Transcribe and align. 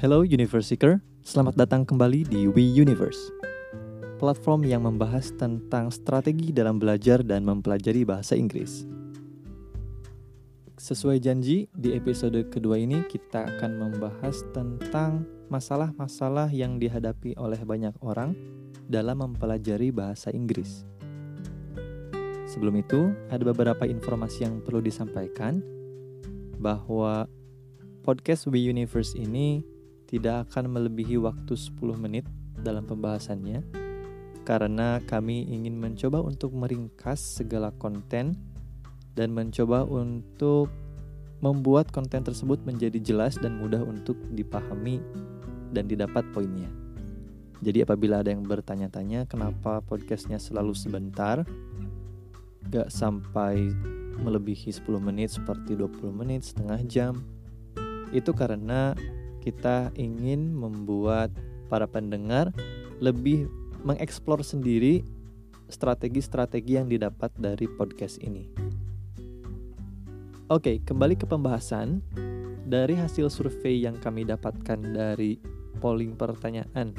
Hello 0.00 0.24
Universe 0.24 0.72
Seeker, 0.72 1.04
selamat 1.20 1.60
datang 1.60 1.84
kembali 1.84 2.24
di 2.24 2.48
We 2.48 2.64
Universe 2.64 3.20
Platform 4.16 4.64
yang 4.64 4.88
membahas 4.88 5.28
tentang 5.36 5.92
strategi 5.92 6.56
dalam 6.56 6.80
belajar 6.80 7.20
dan 7.20 7.44
mempelajari 7.44 8.08
bahasa 8.08 8.32
Inggris. 8.32 8.88
Sesuai 10.80 11.20
janji, 11.20 11.68
di 11.76 11.92
episode 11.92 12.48
kedua 12.48 12.80
ini 12.80 13.04
kita 13.12 13.44
akan 13.44 13.76
membahas 13.76 14.40
tentang 14.56 15.28
masalah-masalah 15.52 16.48
yang 16.48 16.80
dihadapi 16.80 17.36
oleh 17.36 17.60
banyak 17.60 17.92
orang 18.00 18.32
dalam 18.88 19.20
mempelajari 19.20 19.92
bahasa 19.92 20.32
Inggris. 20.32 20.88
Sebelum 22.48 22.72
itu, 22.80 23.12
ada 23.28 23.44
beberapa 23.44 23.84
informasi 23.84 24.48
yang 24.48 24.64
perlu 24.64 24.80
disampaikan 24.80 25.60
bahwa 26.56 27.28
podcast 28.00 28.48
We 28.48 28.64
Universe 28.64 29.12
ini 29.12 29.60
tidak 30.10 30.50
akan 30.50 30.74
melebihi 30.74 31.22
waktu 31.22 31.54
10 31.54 31.78
menit 31.94 32.26
dalam 32.58 32.82
pembahasannya 32.82 33.62
karena 34.42 34.98
kami 35.06 35.46
ingin 35.46 35.78
mencoba 35.78 36.18
untuk 36.18 36.50
meringkas 36.50 37.38
segala 37.38 37.70
konten 37.78 38.34
dan 39.14 39.30
mencoba 39.30 39.86
untuk 39.86 40.66
membuat 41.40 41.88
konten 41.94 42.26
tersebut 42.26 42.60
menjadi 42.66 42.98
jelas 43.00 43.38
dan 43.38 43.56
mudah 43.62 43.80
untuk 43.80 44.18
dipahami 44.34 44.98
dan 45.70 45.86
didapat 45.86 46.26
poinnya. 46.34 46.68
Jadi 47.60 47.84
apabila 47.84 48.24
ada 48.24 48.32
yang 48.32 48.42
bertanya-tanya 48.44 49.28
kenapa 49.28 49.84
podcastnya 49.84 50.40
selalu 50.40 50.72
sebentar, 50.72 51.44
gak 52.72 52.88
sampai 52.88 53.68
melebihi 54.20 54.72
10 54.72 54.84
menit 55.00 55.36
seperti 55.36 55.76
20 55.76 56.12
menit, 56.12 56.44
setengah 56.44 56.80
jam, 56.88 57.14
itu 58.10 58.32
karena 58.32 58.96
kita 59.40 59.90
ingin 59.96 60.52
membuat 60.52 61.32
para 61.72 61.88
pendengar 61.88 62.52
lebih 63.00 63.48
mengeksplor 63.82 64.44
sendiri 64.44 65.00
strategi-strategi 65.72 66.76
yang 66.76 66.90
didapat 66.90 67.32
dari 67.38 67.64
podcast 67.64 68.20
ini. 68.20 68.44
Oke, 70.50 70.82
kembali 70.82 71.14
ke 71.14 71.24
pembahasan. 71.24 72.02
Dari 72.70 72.94
hasil 72.94 73.30
survei 73.34 73.82
yang 73.82 73.98
kami 73.98 74.22
dapatkan 74.26 74.78
dari 74.94 75.38
polling 75.82 76.14
pertanyaan, 76.14 76.94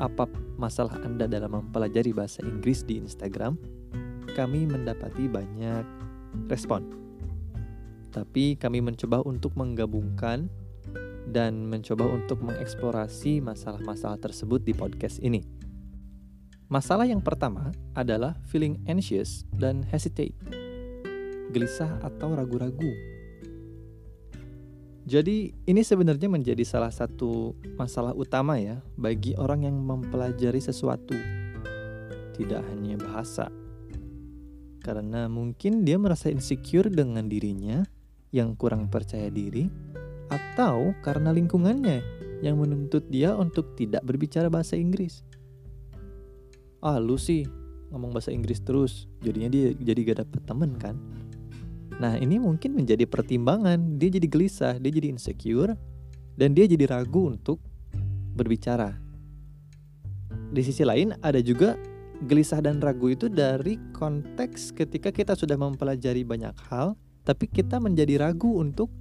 apa 0.00 0.28
masalah 0.56 0.96
Anda 1.04 1.28
dalam 1.28 1.52
mempelajari 1.60 2.12
bahasa 2.12 2.40
Inggris 2.44 2.84
di 2.84 3.00
Instagram? 3.00 3.56
Kami 4.32 4.64
mendapati 4.68 5.28
banyak 5.28 5.84
respon. 6.48 6.88
Tapi 8.12 8.56
kami 8.56 8.80
mencoba 8.80 9.20
untuk 9.24 9.52
menggabungkan 9.56 10.48
dan 11.28 11.68
mencoba 11.68 12.08
untuk 12.08 12.40
mengeksplorasi 12.40 13.44
masalah-masalah 13.44 14.16
tersebut 14.16 14.64
di 14.64 14.72
podcast 14.72 15.20
ini. 15.20 15.44
Masalah 16.68 17.08
yang 17.08 17.24
pertama 17.24 17.72
adalah 17.96 18.36
feeling 18.48 18.76
anxious 18.84 19.44
dan 19.56 19.80
hesitate, 19.88 20.36
gelisah 21.52 21.96
atau 22.04 22.36
ragu-ragu. 22.36 22.92
Jadi, 25.08 25.56
ini 25.64 25.80
sebenarnya 25.80 26.28
menjadi 26.28 26.60
salah 26.68 26.92
satu 26.92 27.56
masalah 27.80 28.12
utama 28.12 28.60
ya 28.60 28.84
bagi 29.00 29.32
orang 29.40 29.64
yang 29.64 29.80
mempelajari 29.80 30.60
sesuatu, 30.60 31.16
tidak 32.36 32.60
hanya 32.68 33.00
bahasa, 33.00 33.48
karena 34.84 35.24
mungkin 35.32 35.88
dia 35.88 35.96
merasa 35.96 36.28
insecure 36.28 36.92
dengan 36.92 37.24
dirinya 37.24 37.88
yang 38.28 38.52
kurang 38.52 38.92
percaya 38.92 39.32
diri 39.32 39.68
atau 40.28 40.92
karena 41.04 41.32
lingkungannya 41.32 42.00
yang 42.44 42.60
menuntut 42.60 43.04
dia 43.10 43.34
untuk 43.34 43.74
tidak 43.74 44.04
berbicara 44.06 44.46
bahasa 44.46 44.78
Inggris. 44.78 45.26
Ah, 46.78 47.02
lu 47.02 47.18
sih 47.18 47.42
ngomong 47.90 48.14
bahasa 48.14 48.30
Inggris 48.30 48.62
terus, 48.62 49.08
jadinya 49.24 49.50
dia 49.50 49.74
jadi 49.74 50.00
gak 50.12 50.18
dapet 50.28 50.40
temen 50.44 50.70
kan. 50.76 50.94
Nah, 51.98 52.14
ini 52.14 52.38
mungkin 52.38 52.78
menjadi 52.78 53.08
pertimbangan, 53.10 53.98
dia 53.98 54.12
jadi 54.12 54.28
gelisah, 54.30 54.78
dia 54.78 54.92
jadi 54.94 55.10
insecure, 55.10 55.74
dan 56.38 56.54
dia 56.54 56.70
jadi 56.70 56.86
ragu 56.86 57.34
untuk 57.34 57.58
berbicara. 58.38 58.94
Di 60.54 60.62
sisi 60.62 60.86
lain, 60.86 61.18
ada 61.18 61.42
juga 61.42 61.74
gelisah 62.30 62.62
dan 62.62 62.78
ragu 62.78 63.10
itu 63.10 63.26
dari 63.26 63.78
konteks 63.98 64.78
ketika 64.78 65.10
kita 65.10 65.34
sudah 65.34 65.58
mempelajari 65.58 66.22
banyak 66.22 66.54
hal, 66.70 66.94
tapi 67.26 67.50
kita 67.50 67.82
menjadi 67.82 68.30
ragu 68.30 68.62
untuk 68.62 68.94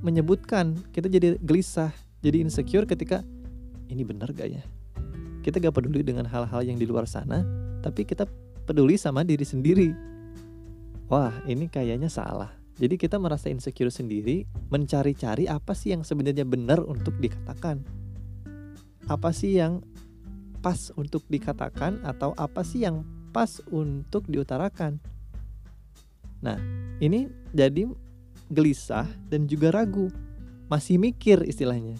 menyebutkan 0.00 0.78
kita 0.90 1.06
jadi 1.10 1.36
gelisah 1.40 1.92
jadi 2.20 2.44
insecure 2.44 2.84
ketika 2.84 3.24
ini 3.88 4.04
benar 4.04 4.30
gak 4.36 4.48
ya? 4.48 4.62
Kita 5.40 5.56
gak 5.56 5.72
peduli 5.72 6.04
dengan 6.04 6.28
hal-hal 6.28 6.62
yang 6.64 6.76
di 6.76 6.84
luar 6.84 7.08
sana 7.08 7.42
tapi 7.80 8.04
kita 8.04 8.28
peduli 8.68 9.00
sama 9.00 9.24
diri 9.24 9.42
sendiri. 9.42 9.88
Wah 11.10 11.34
ini 11.48 11.66
kayaknya 11.66 12.06
salah. 12.06 12.52
Jadi 12.80 12.96
kita 12.96 13.20
merasa 13.20 13.52
insecure 13.52 13.92
sendiri 13.92 14.48
mencari-cari 14.72 15.44
apa 15.50 15.76
sih 15.76 15.92
yang 15.92 16.00
sebenarnya 16.06 16.46
benar 16.48 16.80
untuk 16.80 17.12
dikatakan? 17.18 17.82
Apa 19.10 19.34
sih 19.34 19.58
yang 19.58 19.84
pas 20.64 20.92
untuk 20.94 21.24
dikatakan 21.28 22.00
atau 22.06 22.32
apa 22.36 22.62
sih 22.64 22.86
yang 22.86 23.04
pas 23.34 23.60
untuk 23.68 24.24
diutarakan? 24.30 24.96
Nah 26.40 26.56
ini 27.04 27.28
jadi 27.52 27.84
gelisah 28.50 29.06
dan 29.30 29.46
juga 29.46 29.70
ragu. 29.70 30.10
Masih 30.66 30.98
mikir 30.98 31.46
istilahnya. 31.46 31.96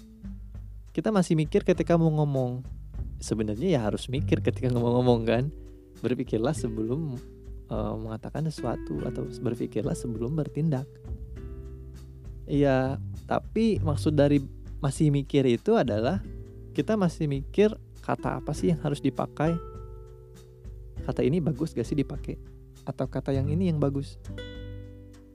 Kita 0.91 1.15
masih 1.15 1.39
mikir 1.39 1.63
ketika 1.63 1.95
mau 1.95 2.11
ngomong. 2.11 2.67
Sebenarnya 3.23 3.79
ya 3.79 3.81
harus 3.87 4.11
mikir 4.11 4.43
ketika 4.43 4.69
ngomong-ngomong 4.75 5.21
kan. 5.25 5.45
Berpikirlah 6.03 6.53
sebelum 6.53 7.17
uh, 7.71 7.95
mengatakan 7.97 8.45
sesuatu 8.51 9.01
atau 9.07 9.25
berpikirlah 9.41 9.95
sebelum 9.95 10.35
bertindak. 10.35 10.87
Iya, 12.51 12.99
tapi 13.31 13.79
maksud 13.79 14.19
dari 14.19 14.43
masih 14.83 15.15
mikir 15.15 15.47
itu 15.47 15.79
adalah 15.79 16.19
kita 16.75 16.99
masih 16.99 17.31
mikir 17.31 17.71
kata 18.03 18.43
apa 18.43 18.51
sih 18.51 18.75
yang 18.75 18.81
harus 18.83 18.99
dipakai. 18.99 19.55
Kata 21.07 21.23
ini 21.23 21.39
bagus 21.39 21.71
gak 21.71 21.87
sih 21.87 21.95
dipakai? 21.95 22.37
Atau 22.83 23.07
kata 23.07 23.31
yang 23.31 23.47
ini 23.47 23.71
yang 23.71 23.79
bagus? 23.79 24.19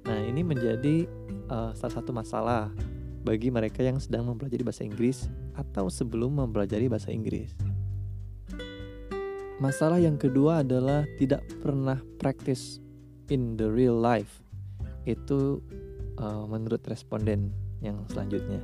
Nah, 0.05 0.21
ini 0.21 0.45
menjadi 0.45 1.09
uh, 1.49 1.73
salah 1.73 1.93
satu 1.97 2.13
masalah 2.13 2.69
bagi 3.25 3.49
mereka 3.49 3.81
yang 3.81 3.97
sedang 3.97 4.29
mempelajari 4.29 4.61
bahasa 4.61 4.85
Inggris 4.85 5.25
atau 5.57 5.89
sebelum 5.89 6.37
mempelajari 6.37 6.85
bahasa 6.85 7.09
Inggris. 7.09 7.49
Masalah 9.57 9.97
yang 9.97 10.21
kedua 10.21 10.61
adalah 10.61 11.09
tidak 11.17 11.41
pernah 11.63 11.97
practice 12.21 12.77
in 13.33 13.57
the 13.57 13.65
real 13.65 13.97
life. 13.97 14.45
Itu 15.09 15.65
uh, 16.21 16.45
menurut 16.45 16.85
responden 16.85 17.49
yang 17.81 18.05
selanjutnya. 18.05 18.61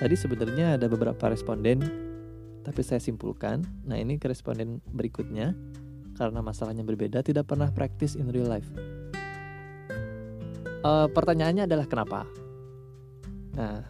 Tadi 0.00 0.16
sebenarnya 0.16 0.80
ada 0.80 0.88
beberapa 0.88 1.28
responden, 1.28 1.84
tapi 2.64 2.80
saya 2.80 3.04
simpulkan. 3.04 3.68
Nah 3.84 4.00
ini 4.00 4.16
ke 4.16 4.32
responden 4.32 4.80
berikutnya, 4.96 5.52
karena 6.16 6.40
masalahnya 6.40 6.88
berbeda, 6.88 7.20
tidak 7.20 7.52
pernah 7.52 7.68
practice 7.68 8.16
in 8.16 8.32
real 8.32 8.48
life 8.48 8.70
uh, 10.84 11.06
pertanyaannya 11.10 11.64
adalah 11.68 11.86
kenapa? 11.86 12.24
Nah, 13.56 13.84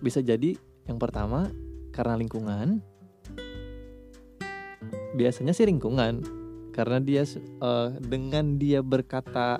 bisa 0.00 0.24
jadi 0.24 0.56
yang 0.88 0.98
pertama 0.98 1.48
karena 1.92 2.16
lingkungan. 2.16 2.80
Biasanya 5.10 5.50
sih 5.50 5.66
lingkungan, 5.66 6.22
karena 6.70 7.02
dia 7.02 7.26
uh, 7.60 7.92
dengan 7.98 8.56
dia 8.56 8.80
berkata 8.80 9.58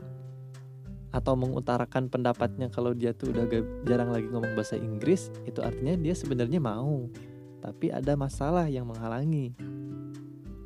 atau 1.10 1.34
mengutarakan 1.34 2.06
pendapatnya 2.06 2.70
kalau 2.70 2.94
dia 2.94 3.10
tuh 3.10 3.34
udah 3.34 3.50
jarang 3.82 4.14
lagi 4.14 4.30
ngomong 4.30 4.54
bahasa 4.54 4.78
Inggris, 4.78 5.26
itu 5.42 5.58
artinya 5.58 5.98
dia 5.98 6.14
sebenarnya 6.14 6.62
mau, 6.62 7.10
tapi 7.58 7.90
ada 7.90 8.14
masalah 8.14 8.70
yang 8.70 8.86
menghalangi. 8.86 9.50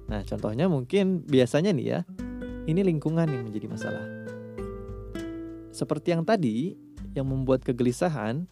Nah, 0.05 0.21
contohnya 0.29 0.69
mungkin 0.69 1.25
biasanya 1.25 1.73
nih 1.73 1.87
ya, 1.89 2.01
ini 2.69 2.85
lingkungan 2.85 3.25
yang 3.25 3.49
menjadi 3.49 3.73
masalah 3.73 4.24
seperti 5.75 6.15
yang 6.15 6.23
tadi, 6.23 6.79
yang 7.19 7.27
membuat 7.27 7.67
kegelisahan, 7.67 8.47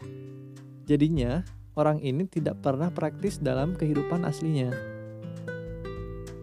jadinya 0.91 1.47
orang 1.79 2.03
ini 2.03 2.27
tidak 2.27 2.59
pernah 2.59 2.91
praktis 2.91 3.39
dalam 3.39 3.79
kehidupan 3.79 4.27
aslinya. 4.27 4.75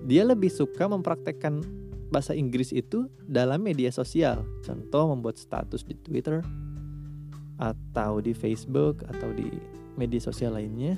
Dia 0.07 0.23
lebih 0.23 0.47
suka 0.47 0.87
mempraktekkan 0.87 1.61
bahasa 2.09 2.33
Inggris 2.33 2.71
itu 2.71 3.11
dalam 3.27 3.61
media 3.61 3.91
sosial, 3.91 4.41
contoh 4.63 5.11
membuat 5.11 5.37
status 5.37 5.83
di 5.83 5.93
Twitter 5.99 6.41
atau 7.59 8.23
di 8.23 8.31
Facebook 8.31 9.03
atau 9.05 9.29
di 9.35 9.51
media 9.99 10.23
sosial 10.23 10.55
lainnya. 10.55 10.95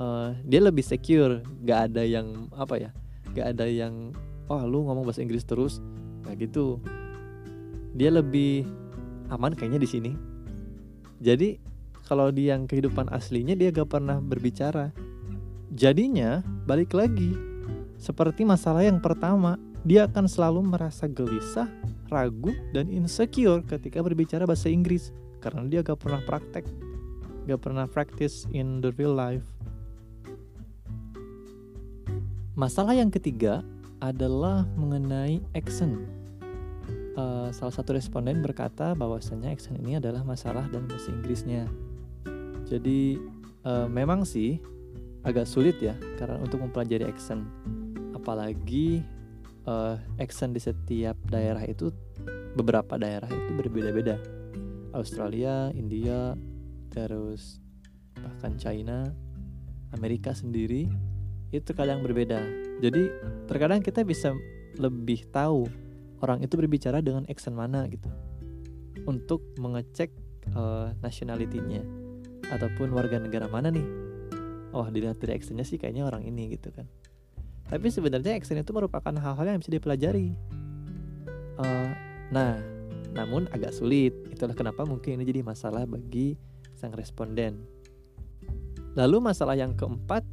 Uh, 0.00 0.34
dia 0.42 0.60
lebih 0.60 0.82
secure, 0.82 1.40
gak 1.62 1.94
ada 1.94 2.02
yang 2.02 2.50
apa 2.58 2.76
ya, 2.76 2.90
gak 3.38 3.56
ada 3.56 3.70
yang 3.70 4.10
oh 4.50 4.66
lu 4.66 4.82
ngomong 4.84 5.06
bahasa 5.06 5.22
Inggris 5.22 5.46
terus, 5.46 5.78
kayak 6.26 6.50
gitu 6.50 6.82
dia 7.94 8.10
lebih 8.12 8.66
aman 9.30 9.54
kayaknya 9.54 9.80
di 9.82 9.88
sini. 9.88 10.12
Jadi 11.20 11.60
kalau 12.06 12.34
di 12.34 12.50
yang 12.50 12.66
kehidupan 12.66 13.10
aslinya 13.14 13.54
dia 13.54 13.70
gak 13.70 13.90
pernah 13.90 14.18
berbicara. 14.18 14.90
Jadinya 15.70 16.42
balik 16.66 16.90
lagi 16.96 17.50
seperti 18.00 18.48
masalah 18.48 18.80
yang 18.80 18.96
pertama, 18.96 19.60
dia 19.84 20.08
akan 20.08 20.24
selalu 20.24 20.64
merasa 20.64 21.04
gelisah, 21.04 21.68
ragu, 22.08 22.56
dan 22.72 22.88
insecure 22.88 23.60
ketika 23.68 24.00
berbicara 24.00 24.48
bahasa 24.48 24.72
Inggris 24.72 25.12
karena 25.44 25.68
dia 25.68 25.84
gak 25.84 26.00
pernah 26.00 26.24
praktek, 26.24 26.64
gak 27.44 27.60
pernah 27.60 27.84
practice 27.84 28.48
in 28.56 28.80
the 28.80 28.88
real 28.96 29.12
life. 29.12 29.44
Masalah 32.56 32.96
yang 32.96 33.12
ketiga 33.12 33.60
adalah 34.00 34.64
mengenai 34.80 35.44
accent. 35.52 36.00
Uh, 37.20 37.52
salah 37.52 37.74
satu 37.74 37.92
responden 37.92 38.40
berkata 38.40 38.96
bahwasanya 38.96 39.52
accent 39.52 39.76
ini 39.76 40.00
adalah 40.00 40.24
masalah 40.24 40.64
dalam 40.72 40.88
bahasa 40.88 41.12
Inggrisnya. 41.12 41.68
Jadi 42.64 43.20
uh, 43.68 43.84
memang 43.92 44.24
sih 44.24 44.56
agak 45.20 45.44
sulit 45.44 45.76
ya 45.84 45.92
karena 46.16 46.40
untuk 46.40 46.64
mempelajari 46.64 47.04
accent, 47.04 47.44
apalagi 48.16 49.04
uh, 49.68 50.00
accent 50.16 50.56
di 50.56 50.64
setiap 50.64 51.18
daerah 51.28 51.60
itu 51.68 51.92
beberapa 52.56 52.96
daerah 52.96 53.28
itu 53.28 53.52
berbeda-beda. 53.52 54.16
Australia, 54.96 55.68
India, 55.76 56.32
terus 56.88 57.60
bahkan 58.16 58.56
China, 58.56 59.12
Amerika 59.92 60.32
sendiri 60.32 60.88
itu 61.52 61.70
kadang 61.76 62.00
berbeda. 62.00 62.40
Jadi 62.80 63.12
terkadang 63.44 63.84
kita 63.84 64.08
bisa 64.08 64.32
lebih 64.80 65.28
tahu 65.28 65.68
orang 66.20 66.44
itu 66.44 66.54
berbicara 66.56 67.00
dengan 67.00 67.24
accent 67.28 67.56
mana 67.56 67.88
gitu 67.88 68.08
untuk 69.08 69.40
mengecek 69.56 70.12
uh, 70.52 70.92
nationality-nya 71.00 71.82
ataupun 72.52 72.92
warga 72.92 73.16
negara 73.16 73.48
mana 73.48 73.72
nih. 73.72 73.86
Oh 74.70 74.86
dilihat 74.86 75.18
dari 75.18 75.34
accentnya 75.34 75.66
sih 75.66 75.80
kayaknya 75.80 76.06
orang 76.06 76.22
ini 76.22 76.54
gitu 76.54 76.70
kan. 76.70 76.86
Tapi 77.70 77.86
sebenarnya 77.90 78.34
accent 78.34 78.62
itu 78.62 78.70
merupakan 78.74 79.14
hal-hal 79.14 79.46
yang 79.46 79.58
bisa 79.62 79.70
dipelajari. 79.70 80.34
Uh, 81.58 81.90
nah, 82.34 82.58
namun 83.14 83.46
agak 83.54 83.74
sulit. 83.74 84.14
Itulah 84.30 84.54
kenapa 84.54 84.82
mungkin 84.82 85.18
ini 85.18 85.24
jadi 85.26 85.42
masalah 85.46 85.86
bagi 85.86 86.34
sang 86.74 86.94
responden. 86.94 87.62
Lalu 88.98 89.22
masalah 89.22 89.54
yang 89.54 89.78
keempat 89.78 90.26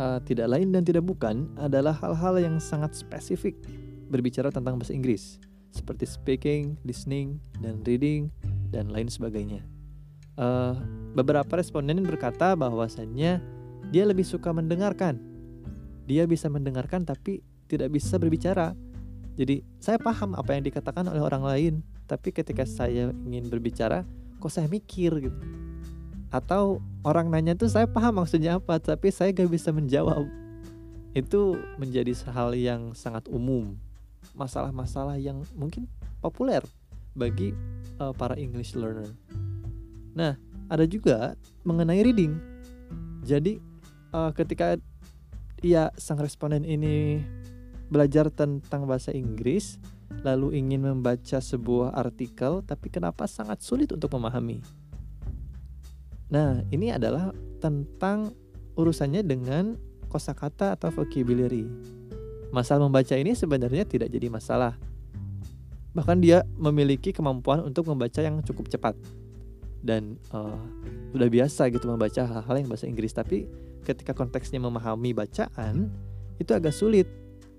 uh, 0.00 0.20
tidak 0.24 0.48
lain 0.48 0.72
dan 0.72 0.80
tidak 0.84 1.04
bukan 1.04 1.52
adalah 1.60 1.92
hal-hal 1.92 2.40
yang 2.40 2.56
sangat 2.56 2.96
spesifik 2.96 3.52
berbicara 4.08 4.48
tentang 4.50 4.80
bahasa 4.80 4.96
Inggris 4.96 5.38
seperti 5.68 6.08
speaking, 6.08 6.80
listening, 6.82 7.36
dan 7.60 7.84
reading 7.84 8.32
dan 8.72 8.88
lain 8.88 9.06
sebagainya. 9.06 9.60
Uh, 10.38 10.74
beberapa 11.12 11.60
responden 11.60 12.00
berkata 12.02 12.56
bahwasannya 12.56 13.42
dia 13.92 14.04
lebih 14.08 14.24
suka 14.24 14.50
mendengarkan. 14.50 15.20
Dia 16.08 16.24
bisa 16.24 16.48
mendengarkan 16.48 17.04
tapi 17.04 17.44
tidak 17.68 17.92
bisa 17.92 18.16
berbicara. 18.16 18.72
Jadi 19.36 19.60
saya 19.78 20.00
paham 20.00 20.34
apa 20.34 20.56
yang 20.56 20.64
dikatakan 20.64 21.04
oleh 21.06 21.20
orang 21.20 21.44
lain, 21.44 21.74
tapi 22.08 22.32
ketika 22.32 22.64
saya 22.64 23.12
ingin 23.28 23.46
berbicara, 23.52 24.08
kok 24.40 24.50
saya 24.50 24.66
mikir 24.66 25.12
gitu 25.20 25.40
atau 26.28 26.84
orang 27.04 27.32
nanya 27.32 27.56
tuh 27.56 27.72
saya 27.72 27.88
paham 27.88 28.20
maksudnya 28.20 28.60
apa 28.60 28.76
tapi 28.76 29.08
saya 29.08 29.32
gak 29.32 29.48
bisa 29.48 29.72
menjawab 29.72 30.28
itu 31.16 31.56
menjadi 31.80 32.12
hal 32.28 32.52
yang 32.52 32.92
sangat 32.92 33.24
umum 33.32 33.80
masalah-masalah 34.38 35.18
yang 35.18 35.42
mungkin 35.58 35.90
populer 36.22 36.62
bagi 37.18 37.52
uh, 37.98 38.14
para 38.14 38.38
English 38.38 38.78
learner. 38.78 39.10
Nah 40.14 40.38
ada 40.70 40.86
juga 40.86 41.34
mengenai 41.66 42.00
reading. 42.00 42.38
Jadi 43.26 43.58
uh, 44.14 44.30
ketika 44.32 44.78
ia 45.60 45.90
sang 45.98 46.22
responden 46.22 46.62
ini 46.62 47.18
belajar 47.90 48.30
tentang 48.30 48.86
bahasa 48.86 49.10
Inggris 49.10 49.80
lalu 50.22 50.60
ingin 50.60 50.86
membaca 50.86 51.42
sebuah 51.42 51.92
artikel 51.98 52.62
tapi 52.64 52.88
kenapa 52.88 53.26
sangat 53.26 53.60
sulit 53.60 53.90
untuk 53.92 54.14
memahami? 54.16 54.62
Nah, 56.28 56.60
ini 56.68 56.92
adalah 56.92 57.32
tentang 57.56 58.36
urusannya 58.76 59.24
dengan 59.24 59.80
kosakata 60.12 60.76
atau 60.76 60.92
vocabulary. 60.92 61.64
Masalah 62.48 62.88
membaca 62.88 63.14
ini 63.16 63.36
sebenarnya 63.36 63.84
tidak 63.84 64.08
jadi 64.08 64.32
masalah. 64.32 64.74
Bahkan 65.92 66.18
dia 66.22 66.44
memiliki 66.56 67.12
kemampuan 67.12 67.60
untuk 67.64 67.88
membaca 67.88 68.20
yang 68.20 68.40
cukup 68.44 68.70
cepat. 68.72 68.94
Dan 69.78 70.18
uh, 70.34 70.58
udah 71.14 71.28
biasa 71.30 71.70
gitu 71.70 71.86
membaca 71.86 72.24
hal-hal 72.26 72.54
yang 72.58 72.68
bahasa 72.68 72.90
Inggris, 72.90 73.14
tapi 73.14 73.46
ketika 73.86 74.12
konteksnya 74.12 74.58
memahami 74.58 75.14
bacaan 75.14 75.88
itu 76.38 76.50
agak 76.54 76.74
sulit 76.74 77.08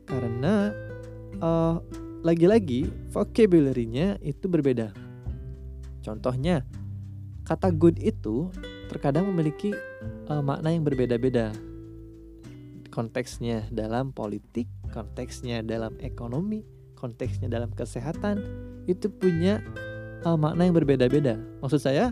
karena 0.05 0.71
uh, 1.39 1.79
lagi-lagi 2.25 2.89
vocabulary-nya 3.13 4.19
itu 4.19 4.45
berbeda. 4.51 4.91
Contohnya, 6.03 6.67
kata 7.47 7.71
good 7.71 7.99
itu 8.01 8.51
terkadang 8.91 9.29
memiliki 9.29 9.71
uh, 10.27 10.41
makna 10.43 10.73
yang 10.73 10.83
berbeda-beda. 10.83 11.53
Konteksnya 12.89 13.69
dalam 13.69 14.09
politik, 14.11 14.65
konteksnya 14.89 15.61
dalam 15.61 15.93
ekonomi, 16.01 16.65
konteksnya 16.97 17.47
dalam 17.47 17.69
kesehatan 17.71 18.41
itu 18.89 19.07
punya 19.07 19.61
uh, 20.25 20.35
makna 20.35 20.67
yang 20.67 20.75
berbeda-beda. 20.75 21.37
Maksud 21.61 21.79
saya, 21.79 22.11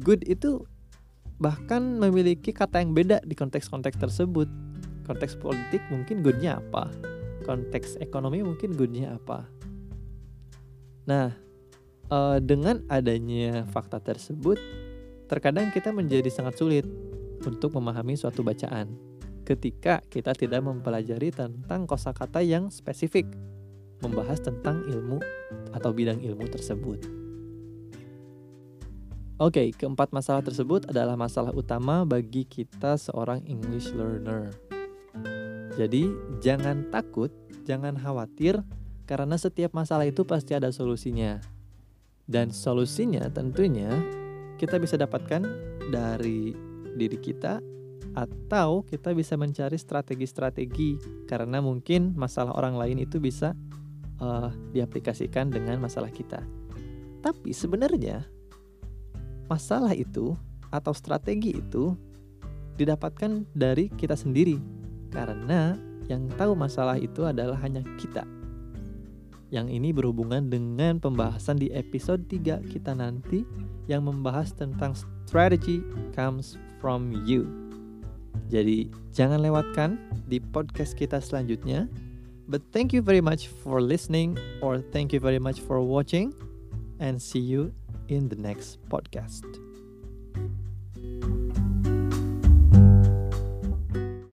good 0.00 0.22
itu 0.30 0.64
bahkan 1.42 1.98
memiliki 1.98 2.50
kata 2.54 2.82
yang 2.82 2.94
beda 2.94 3.22
di 3.26 3.34
konteks-konteks 3.34 3.98
tersebut. 3.98 4.46
Konteks 5.04 5.40
politik 5.40 5.80
mungkin 5.90 6.20
goodnya 6.22 6.60
apa? 6.60 6.92
Konteks 7.42 7.98
ekonomi 7.98 8.44
mungkin 8.44 8.76
goodnya 8.76 9.16
apa? 9.16 9.48
Nah, 11.08 11.32
uh, 12.12 12.36
dengan 12.38 12.84
adanya 12.92 13.64
fakta 13.72 13.98
tersebut, 13.98 14.60
terkadang 15.26 15.72
kita 15.72 15.90
menjadi 15.90 16.28
sangat 16.28 16.60
sulit 16.60 16.84
untuk 17.42 17.72
memahami 17.72 18.18
suatu 18.18 18.44
bacaan 18.44 19.07
ketika 19.48 20.04
kita 20.12 20.36
tidak 20.36 20.60
mempelajari 20.60 21.32
tentang 21.32 21.88
kosakata 21.88 22.44
yang 22.44 22.68
spesifik, 22.68 23.24
membahas 24.04 24.44
tentang 24.44 24.84
ilmu 24.84 25.16
atau 25.72 25.88
bidang 25.96 26.20
ilmu 26.20 26.44
tersebut. 26.52 27.00
Oke, 29.40 29.64
okay, 29.64 29.68
keempat 29.72 30.12
masalah 30.12 30.44
tersebut 30.44 30.84
adalah 30.92 31.16
masalah 31.16 31.56
utama 31.56 32.04
bagi 32.04 32.44
kita 32.44 33.00
seorang 33.00 33.40
English 33.48 33.88
learner. 33.96 34.52
Jadi, 35.78 36.10
jangan 36.42 36.90
takut, 36.90 37.30
jangan 37.62 37.94
khawatir, 37.96 38.60
karena 39.06 39.38
setiap 39.38 39.72
masalah 39.72 40.04
itu 40.04 40.26
pasti 40.26 40.58
ada 40.58 40.68
solusinya. 40.74 41.38
Dan 42.28 42.52
solusinya 42.52 43.24
tentunya 43.32 43.88
kita 44.60 44.76
bisa 44.76 44.98
dapatkan 44.98 45.40
dari 45.88 46.52
diri 46.98 47.16
kita 47.22 47.77
atau 48.18 48.82
kita 48.82 49.14
bisa 49.14 49.38
mencari 49.38 49.78
strategi-strategi 49.78 50.98
karena 51.30 51.62
mungkin 51.62 52.18
masalah 52.18 52.50
orang 52.58 52.74
lain 52.74 53.06
itu 53.06 53.22
bisa 53.22 53.54
uh, 54.18 54.50
diaplikasikan 54.74 55.54
dengan 55.54 55.78
masalah 55.78 56.10
kita. 56.10 56.42
Tapi 57.22 57.54
sebenarnya 57.54 58.26
masalah 59.46 59.94
itu 59.94 60.34
atau 60.74 60.90
strategi 60.90 61.54
itu 61.54 61.94
didapatkan 62.74 63.46
dari 63.54 63.86
kita 63.94 64.18
sendiri 64.18 64.58
karena 65.14 65.78
yang 66.10 66.26
tahu 66.34 66.58
masalah 66.58 66.98
itu 66.98 67.22
adalah 67.24 67.56
hanya 67.62 67.80
kita 67.96 68.26
yang 69.48 69.72
ini 69.72 69.96
berhubungan 69.96 70.52
dengan 70.52 71.00
pembahasan 71.00 71.56
di 71.56 71.72
episode 71.72 72.28
3 72.28 72.68
kita 72.68 72.92
nanti 72.92 73.48
yang 73.88 74.04
membahas 74.04 74.52
tentang 74.52 74.92
strategy 75.24 75.80
comes 76.12 76.60
from 76.84 77.08
you. 77.24 77.48
Jadi 78.48 78.88
jangan 79.12 79.44
lewatkan 79.44 80.00
di 80.24 80.40
podcast 80.40 80.96
kita 80.96 81.20
selanjutnya. 81.20 81.86
But 82.48 82.64
thank 82.72 82.96
you 82.96 83.04
very 83.04 83.20
much 83.20 83.52
for 83.60 83.84
listening 83.84 84.40
or 84.64 84.80
thank 84.80 85.12
you 85.12 85.20
very 85.20 85.38
much 85.38 85.60
for 85.60 85.84
watching 85.84 86.32
and 86.96 87.20
see 87.20 87.44
you 87.44 87.76
in 88.08 88.32
the 88.32 88.40
next 88.40 88.80
podcast. 88.88 89.67